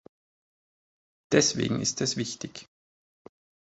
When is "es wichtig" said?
2.01-2.67